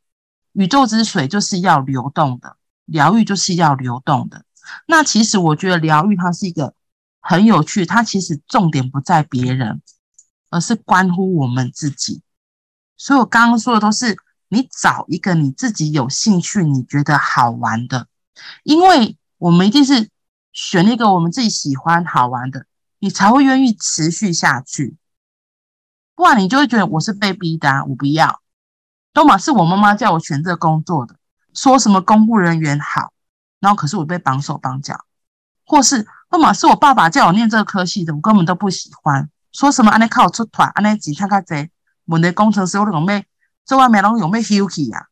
[0.53, 4.45] 宇宙之水就是要流动的，疗愈就是要流动的。
[4.87, 6.75] 那其实我觉得疗愈它是一个
[7.21, 9.83] 很有趣，它其实重点不在别人，
[10.51, 12.23] 而是关乎我们自己。
[12.97, 14.17] 所以我刚刚说的都是。
[14.49, 18.07] 你找一个你自己有兴趣、你觉得好玩的，
[18.63, 20.11] 因为我们一定是
[20.53, 22.65] 选一个我们自己喜欢、好玩的，
[23.05, 24.97] 你才会愿意持续下去。
[26.15, 28.41] 不然你就会觉得我是被逼的啊，我不要。
[29.13, 31.15] 都嘛是我妈妈叫我选这个工作的，
[31.53, 33.13] 说什么公务人员好，
[33.61, 35.05] 然后可是我被绑手绑脚，
[35.67, 39.29] 或是都嘛是我爸爸叫我念这个科系的，我根本都不喜欢。
[39.53, 41.71] 说什么安尼靠出团，安尼钱看看谁，
[42.07, 43.27] 问题工程师我拢咩？
[43.67, 45.09] 做外面拢有没有休息呀？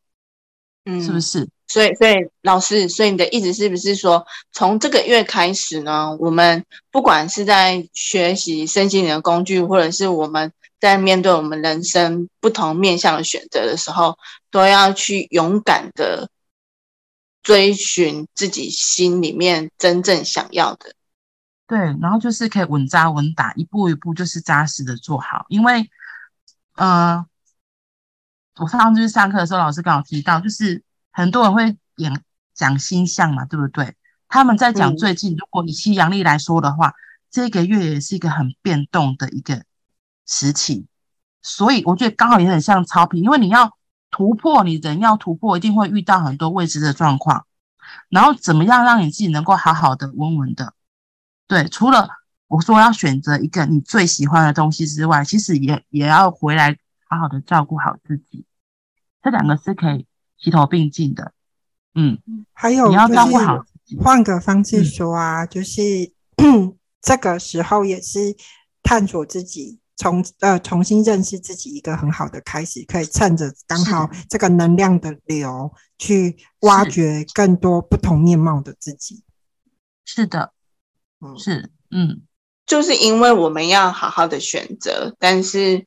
[0.87, 1.47] 嗯，是不是？
[1.73, 14.19] 所以，所以老师，所以你的意思是不是说，从这个月开始呢，我们不管是在学习身心灵的工具，或者是我们在面对我们人生不同面向的选择的时候，
[14.51, 16.29] 都要去勇敢的
[17.43, 20.95] 追寻自己心里面真正想要的。
[21.67, 25.89] 对，然后就是可以稳扎稳打，一步一步就是扎实的做好，因为，
[26.75, 27.25] 呃。
[28.57, 30.83] 我上次去上课的时候，老师刚好提到，就是
[31.13, 32.23] 很多人会演
[32.55, 33.95] 讲星象嘛，对不对？
[34.29, 36.95] 他们在讲最近，如果以西洋历来说的话，嗯、
[37.31, 39.63] 这个月也是一个很变动的一个
[40.27, 40.87] 时期，
[41.43, 43.77] 所以我觉得刚好也很像超频，因为你要
[44.11, 47.47] 突破，你人要突破，一定会遇到很多未知的状况，
[48.09, 50.75] 然后怎么样让你自己能够好好的、稳稳的？
[51.47, 52.09] 对，除了
[52.49, 56.79] 我说要选择一个你最喜欢的东西之外，其实也也要回来。
[57.05, 58.47] 好好的照顾好自己，
[59.23, 60.07] 这两个是可以
[60.43, 61.33] 齐头并进的。
[61.95, 62.19] 嗯，
[62.53, 63.97] 还有你要照顾好自己。
[63.97, 65.81] 换个方式说啊，嗯、就是
[67.01, 68.37] 这个时候也是
[68.83, 72.85] 探索自己，重呃重新认识自己一个很好的开始。
[72.87, 79.23] 可以趁着刚好这个能量的流，去挖掘更多不同面貌的自己。
[80.05, 80.53] 是的，
[81.21, 82.23] 嗯，是，嗯，
[82.67, 85.87] 就是因为我们要好好的选择，但是。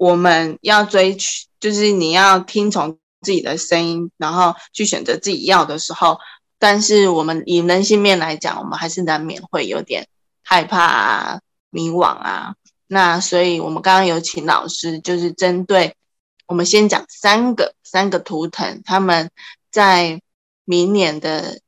[0.00, 6.18] 我们要追求，就是你要听从自己的声音，然后去选择自己要的时候。
[6.58, 10.08] 但是我们以人性面来讲，我们还是难免会有点
[10.42, 12.54] 害怕啊、迷惘啊。
[12.86, 15.94] 那所以，我们刚刚有请老师，就是针对
[16.46, 19.30] 我们先讲三个三个图腾，他们
[19.70, 20.20] 在
[20.64, 21.60] 明年的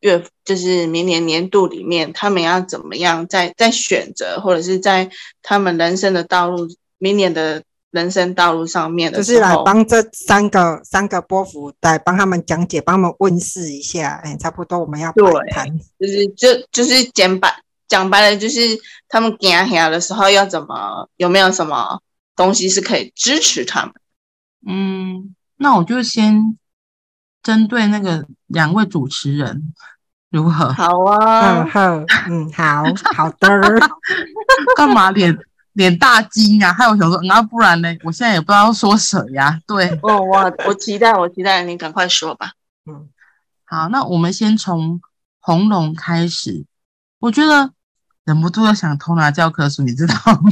[0.00, 5.10] 月，就是明年年度里面，他们要怎么样在在选择，或者是在
[5.42, 6.68] 他们人生的道路。
[6.98, 14.20] 明年的人生道路上面的，就是来帮这三个三个波幅来帮他们讲解，帮他们问世一下。
[14.24, 15.66] 哎，差不多我们要对谈，
[15.98, 18.60] 就是就就是简白讲白了，就是
[19.08, 22.00] 他们讲起来的时候要怎么，有没有什么
[22.34, 23.94] 东西是可以支持他们？
[24.68, 26.58] 嗯，那我就先
[27.42, 29.72] 针对那个两位主持人
[30.30, 30.72] 如何？
[30.72, 31.80] 好啊，嗯好，
[32.28, 32.82] 嗯好
[33.14, 33.48] 好的，
[34.76, 35.38] 干嘛脸？
[35.76, 36.72] 脸大惊啊！
[36.72, 37.94] 还有想说，那不然呢？
[38.02, 39.60] 我现在也不知道说谁呀。
[39.66, 42.52] 对，哦，我我期待，我期待你赶快说吧。
[42.86, 43.10] 嗯，
[43.64, 45.02] 好，那我们先从
[45.38, 46.64] 红龙开始。
[47.18, 47.72] 我觉得
[48.24, 50.40] 忍不住要想偷拿教科书，你知道吗？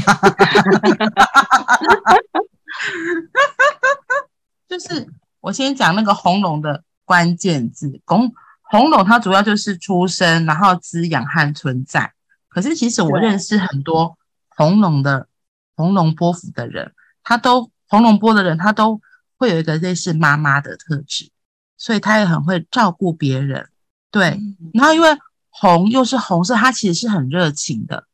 [4.69, 5.09] 就是
[5.41, 7.99] 我先讲那个红龙的关键字。
[8.05, 8.31] 红
[8.61, 12.13] 红龙它主要就是出生，然后滋养和存在。
[12.49, 14.19] 可是其实我认识很多。
[14.57, 15.29] 红龙的
[15.77, 19.01] 红龙波幅的人，他都红龙波的人，他都
[19.37, 21.31] 会有一个类似妈妈的特质，
[21.77, 23.71] 所以他也很会照顾别人。
[24.11, 24.41] 对，
[24.73, 25.09] 然后因为
[25.51, 28.07] 红又是红色，他其实是很热情的，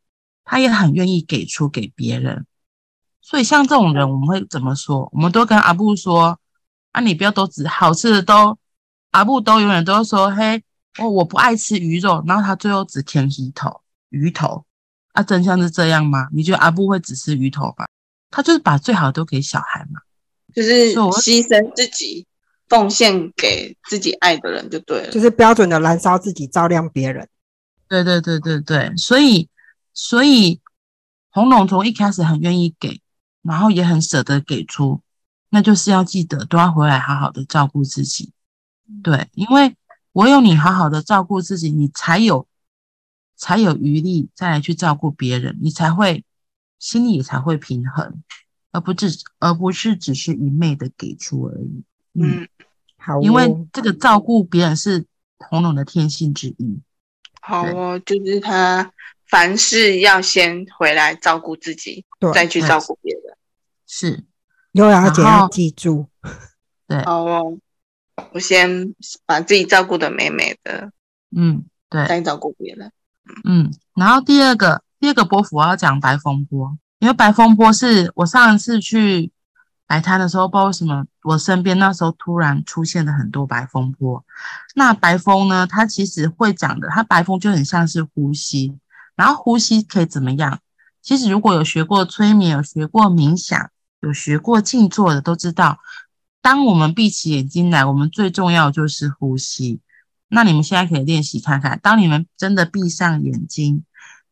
[0.45, 2.47] 他也很愿意给出给别人。
[3.21, 5.09] 所以像这种人，我们会怎么说？
[5.13, 6.39] 我们都跟阿布说：
[6.93, 8.59] 啊，你不要都只好吃的都，
[9.11, 10.65] 阿布都永远都说：嘿，
[10.99, 14.65] 哦，我不爱吃鱼肉，然后他最后只舔鱼头，鱼头。
[15.13, 16.29] 啊，真相是这样吗？
[16.33, 17.87] 你觉得阿布会只吃鱼头吗？
[18.31, 20.01] 他就是把最好的都给小孩嘛，
[20.55, 22.27] 就是牺牲自己，
[22.69, 27.29] 奉献给自己爱的人就对了，就是标准的燃烧自己，照亮别人。
[27.89, 29.49] 对对对对对，所以
[29.93, 30.61] 所以
[31.31, 33.01] 红龙从一开始很愿意给，
[33.43, 35.01] 然后也很舍得给出，
[35.49, 38.33] 那就是要记得都要回来好好的照顾自己。
[39.03, 39.75] 对，因为
[40.13, 42.47] 唯有你好好的照顾自己，你才有
[43.41, 46.23] 才有余力再来去照顾别人，你才会
[46.79, 48.23] 心里也才会平衡，
[48.71, 51.83] 而不只而不是只是一昧的给出而已。
[52.13, 52.47] 嗯，
[52.99, 55.07] 好哦，因为这个照顾别人是
[55.39, 56.79] 红龙的天性之一。
[57.41, 58.93] 好哦，就是他
[59.27, 63.23] 凡事要先回来照顾自己，对再去照顾别人。
[63.87, 64.23] 是，
[64.73, 66.07] 优雅姐要记住。
[66.87, 67.59] 对，好哦，
[68.33, 70.93] 我先把自己照顾的美美的，
[71.35, 72.93] 嗯，对，再照顾别人。
[73.45, 79.31] 嗯，然后第二个第二个波幅我要讲白风波，因为白风波是我上一次去
[79.87, 84.25] 摆摊的时候，不知道为什么我身边那时候突然出现了很多白风波。
[84.75, 88.79] 那白风呢，它其实会讲的，它白风就很像是呼吸，
[89.17, 90.61] 然后呼吸可以怎么样？
[91.03, 95.79] 其实如果有学过催眠、有学过冥想、有学过静坐的，都知道，
[96.43, 99.81] 当我们闭起眼睛来，我们最重要就是呼吸。
[100.33, 103.85] 那你们现在可以练习看看，当你们真的闭上眼睛，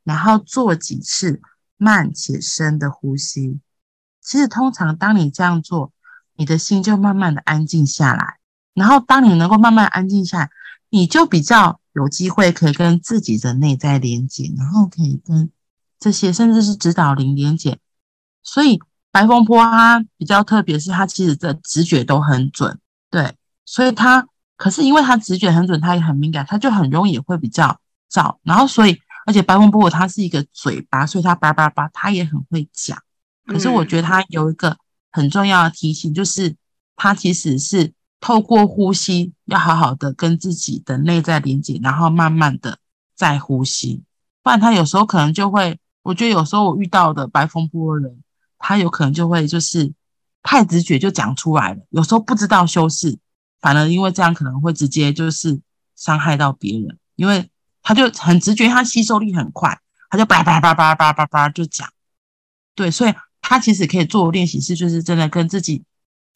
[0.05, 1.41] 然后做几次
[1.77, 3.59] 慢且深的呼吸。
[4.23, 5.93] 其实，通常当你这样做，
[6.37, 8.39] 你的心就慢慢的安静下来。
[8.75, 10.51] 然后，当你能够慢慢安静下来，
[10.89, 15.51] 你就比较有机会可以跟自己的内在连接，然后可以跟
[15.99, 17.79] 这些甚至是指导灵连接。
[18.43, 18.79] 所以，
[19.11, 22.79] 白风波它比较特别，是它其实的直觉都很准。
[23.11, 23.35] 对，
[23.65, 24.29] 所以它
[24.59, 27.81] 可是因为他直觉很准，他也很敏感，他就很容易也会比较
[28.13, 28.37] 燥。
[28.43, 32.99] 然后，所以而且白风波他是一个嘴巴，所以他叭叭叭，他也很会讲。
[33.47, 34.77] 可是我觉得他有一个
[35.13, 36.57] 很重要的提醒，就是
[36.97, 42.79] 他其实是透过呼吸，要好好的跟自己的内在连接，然后慢慢的
[43.15, 44.03] 再呼吸。
[44.43, 48.19] 不然他有时候可能就会，我觉得有时候我遇到的白风波的人，
[48.59, 49.93] 他有可能就会就是
[50.43, 53.17] 太直觉就讲出来了，有时候不知道修饰，
[53.61, 55.61] 反而因为这样可能会直接就是
[55.95, 57.51] 伤害到别人，因为
[57.83, 59.79] 他就很直觉，他吸收力很快，
[60.11, 61.89] 他就叭叭叭叭叭叭叭就讲，
[62.75, 63.15] 对，所以。
[63.41, 65.83] 他其实可以做练习，是就是真的跟自己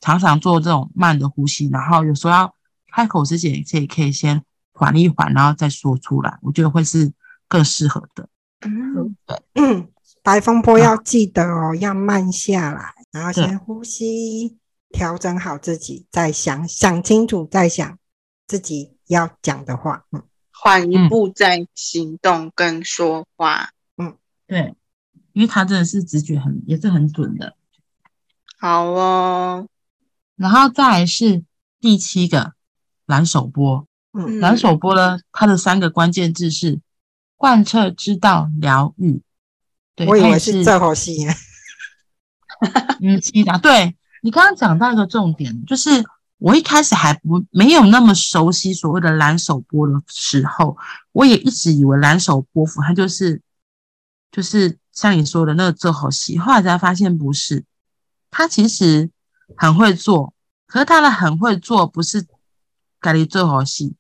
[0.00, 2.54] 常常做这种慢的呼吸，然后有时候要
[2.90, 4.42] 开口之前，也可以先
[4.72, 7.12] 缓一缓，然后再说出来，我觉得会是
[7.48, 8.26] 更适合的。
[8.60, 9.88] 嗯，对，嗯，
[10.22, 14.56] 白风波要记得哦，要慢下来，然后先呼吸，
[14.92, 17.98] 调整好自己，再想想清楚，再想
[18.46, 20.04] 自己要讲的话。
[20.12, 23.70] 嗯，缓一步再行动跟说话。
[23.96, 24.16] 嗯，
[24.46, 24.74] 对。
[25.32, 27.56] 因为他真的是直觉很，也是很准的。
[28.58, 29.66] 好哦，
[30.36, 31.42] 然后再来是
[31.80, 32.52] 第七个
[33.06, 33.86] 蓝手波。
[34.12, 36.82] 嗯，蓝手波呢，它的三个关键字是
[37.38, 39.22] 贯彻、知道、疗愈。
[39.96, 41.26] 对，我以为是这好戏。
[43.00, 43.58] 嗯，是的。
[43.58, 46.02] 对，你刚刚讲到一个重点，就是
[46.38, 50.78] 我一开始还不没有那么熟悉所谓的蓝手波的时候，
[51.12, 53.42] 我也一直以为蓝手波符它就是
[54.30, 54.78] 就是。
[54.92, 57.64] 像你说的那个做好戏，后来才发现不是，
[58.30, 59.10] 他其实
[59.56, 60.34] 很会做，
[60.66, 62.26] 可是他的很会做不是
[63.00, 63.96] 咖喱做好戏，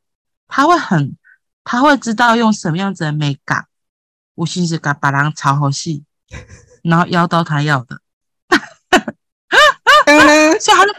[0.46, 1.16] 他会很，
[1.64, 3.68] 他会知道用什么样子的美感，
[4.34, 6.04] 无心是把把人炒好戏，
[6.82, 8.01] 然后要到他要的，
[10.62, 10.98] 所以他是透，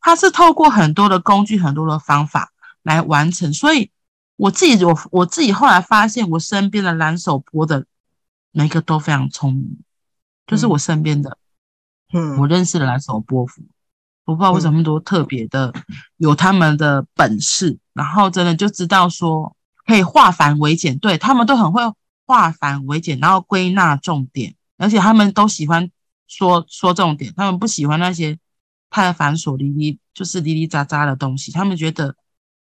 [0.00, 2.52] 他是透过很多的工具，很多的方法
[2.82, 3.90] 来完成，所以
[4.36, 7.84] 我自己我我自己后来发现，我身边的蓝手波的。
[8.56, 9.78] 每个都非常聪明，
[10.46, 11.38] 就是我身边的，
[12.12, 13.62] 嗯，我认识的蓝手波符，
[14.26, 15.74] 我不知道为什么那么多特别的，
[16.18, 21.82] 有他们的本事，然后真的就知道说可以化繁为简，对，他们都很会
[22.26, 25.90] 化繁为简，然后归纳重点，而且他们都喜欢
[26.28, 28.38] 说说重点，他们不喜欢那些
[28.94, 32.14] 太繁琐、哩哩就是哩哩杂杂的东西，他们觉得，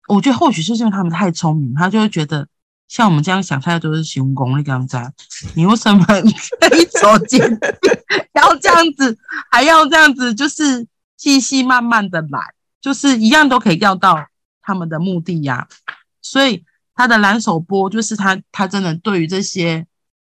[0.06, 2.46] 我觉得或许是因为他们太聪明，他就会觉得。
[2.88, 4.98] 像我们这样想，他都是熊公的样子。
[5.54, 7.40] 你为什么可以走进，
[8.34, 9.16] 要这样子，
[9.50, 12.38] 还要这样子，就是细细慢慢的来，
[12.82, 14.26] 就是一样都可以要到
[14.60, 15.66] 他们的目的呀、
[16.20, 19.86] 所以他的蓝手波就是他，他真的对于这些，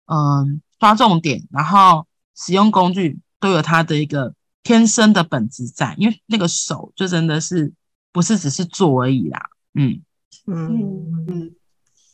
[0.04, 2.06] 嗯、抓重点，然后
[2.36, 7.72] 使用工具都有他的一个天生的本质在，因为那个手就真的是
[8.12, 9.40] 不是只是做而已啦。
[9.74, 10.02] 嗯
[10.46, 11.54] 嗯嗯。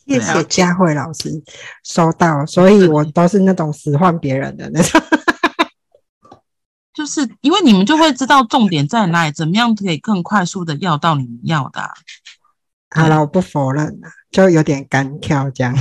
[0.06, 1.30] 谢谢佳慧老师，
[1.84, 4.98] 收到，所以我都是那种使唤别人的那种。
[6.94, 11.90] 就是因为你们就会知道重点在哪里，怎么样可以更快速的要到你们要的、啊。
[12.88, 15.76] 好了，我不否认了，就有点干跳这样。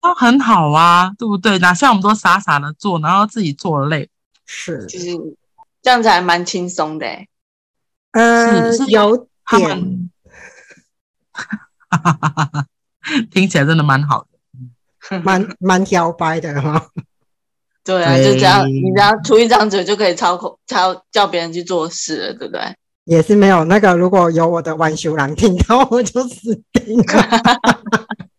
[0.00, 1.58] 都 很好啊，对不对？
[1.58, 4.08] 哪像我们都傻傻的做，然后自己做累，
[4.46, 5.10] 是，就是
[5.82, 7.06] 这样子还蛮轻松的。
[8.12, 10.10] 呃，是有点，
[13.30, 16.86] 听起来真的蛮好的，蛮蛮摇摆的哈。
[17.84, 22.62] 对啊，就这样，你只要出一张嘴就可以操控、操叫别人去做事了，对不对？
[23.04, 27.04] 也是没有那个，如果有我的万修兰听到，我就死定了。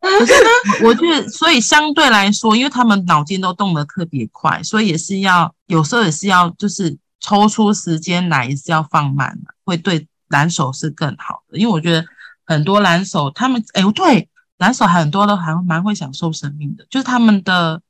[0.00, 0.48] 可是呢，
[0.84, 11.58] 我觉得，所以相对来说，因为他们脑筋都动得特别快，所以也是要有时候也是要就是抽出时间来，也是要放慢，会对蓝手是更好的。
[11.58, 12.02] 因为我觉得
[12.46, 14.26] 很多蓝手他们，哎，对，
[14.56, 17.82] 蓝手很多都还蛮会享受生命的，就是他们的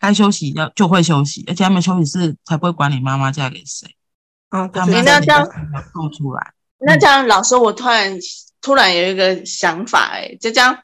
[0.00, 3.94] 该休息要就会休息，而且他们休息是才不会管你妈妈嫁给谁
[4.52, 4.68] 嗯。
[4.72, 5.46] 他们那这样
[5.92, 8.18] 放出来，那这样老师，我突然
[8.62, 10.74] 突然有一个想法，哎，就这样。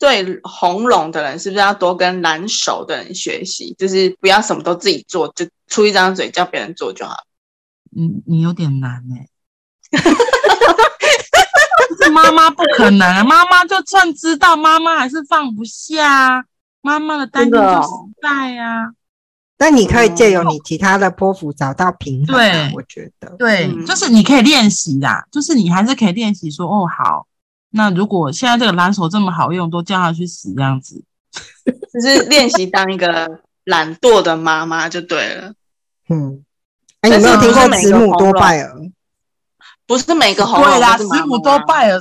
[0.00, 3.76] 对红龙的人，是不是要多跟蓝手的人学习？
[3.78, 7.14] 就是不要什么都自己做，就出一张嘴叫别人做就好。
[7.94, 9.28] 嗯，你有点难哎、
[9.98, 10.00] 欸。
[12.10, 16.44] 妈妈不可能，妈妈就算知道，妈妈还是放不下。
[16.80, 17.88] 妈妈的担心就是
[18.20, 18.90] 在呀、啊。
[19.56, 22.38] 但你可以借由你其他的波幅找到平衡、啊。
[22.38, 27.26] 对，我觉得对，嗯、就是你可以练习啦，就是你还是可以练习说，哦，好。
[27.72, 31.04] 那如果现在这个蓝手这么好用，都叫他去死这样子，
[31.94, 35.52] 就是练习当一个懒惰的妈妈就对了。
[36.08, 36.44] 嗯，
[37.02, 38.74] 哎，有没有听过慈母多败儿？
[39.86, 40.68] 不是每个红龙。
[40.68, 42.00] 对啦，慈母多败儿。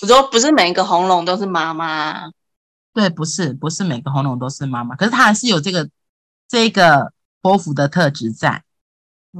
[0.00, 2.30] 我说不是每个红龙都是妈妈。
[2.94, 5.88] 对，不是，不是每个红龙都是妈妈，可是他还是有这个
[6.48, 8.62] 这个波符的特质在，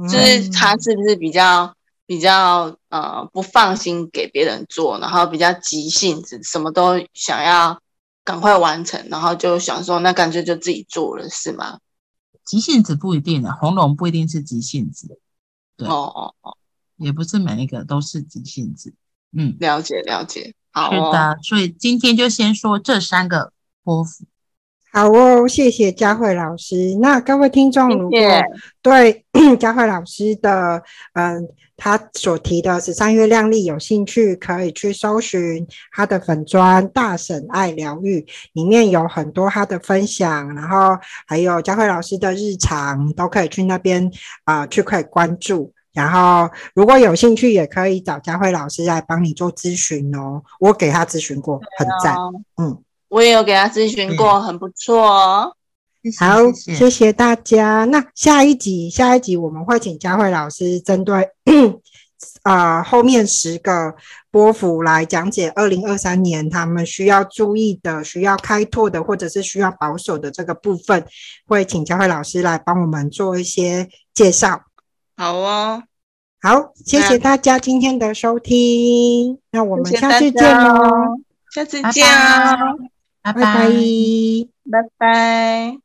[0.09, 1.73] 就是他是不是比较？
[2.11, 7.81] 比较呃不放心给别人做，然后比较急性子，什么都想要
[8.25, 11.79] 赶快完成，然后就想说那干脆就自己做了，是吗？
[12.43, 15.19] 急性子不一定啊，红龙不一定是急性子，
[15.77, 16.57] 对哦哦哦，
[16.97, 18.93] 也不是每一个都是急性子，
[19.31, 23.53] 嗯，了解了解，好哦，是的，所以今天就先说这三个
[23.85, 24.25] 波符。
[24.93, 26.97] 好哦，谢谢佳慧老师。
[26.99, 28.19] 那各位听众，如果
[28.81, 29.25] 对
[29.57, 30.83] 佳慧老师的
[31.13, 44.11] 嗯，他所提的十三月亮历有兴趣，可以去搜寻他的粉专大婶爱疗愈，里面有很多他的分享，然后还有佳慧老师的日常，都可以去那边
[44.43, 45.71] 啊、呃、去可以关注。
[45.93, 50.41] 然后如果有兴趣，也可以找佳慧老师来帮你做咨询哦。
[50.59, 52.13] 我给他咨询过，很赞，
[52.61, 52.77] 嗯。
[53.11, 55.53] 我也有给他咨询过，嗯、很不错哦。
[56.17, 57.83] 好，谢谢大家。
[57.83, 61.29] 那下一集，下一集我们会请佳慧老师针对
[62.41, 63.93] 啊、 呃、后面十个
[64.31, 71.05] 波幅来讲解二零二三年他们需要注意的、需要开拓的，或者是需要保守的这个部分，
[71.45, 74.61] 会请佳慧老师来帮我们做一些介绍。
[75.17, 75.83] 好哦，
[76.41, 79.37] 好，谢谢大家今天的收听。
[79.51, 81.19] 那，那我们下次见喽，
[81.53, 82.79] 下次见哦。
[83.23, 85.81] 拜拜，拜拜。